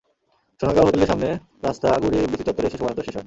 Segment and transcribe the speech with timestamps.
[0.59, 1.35] সোনারগাঁও হোটেলের সামনের
[1.63, 3.19] রাস্তা ঘুরে এফডিসি চত্বরে এসে শোভাযাত্রা শেষ হয়।